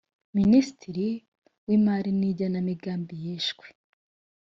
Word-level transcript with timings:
minisitiri 0.37 1.07
w 1.67 1.69
imari 1.77 2.11
n 2.19 2.21
igenamigambi 2.31 3.13
yishwe 3.25 3.67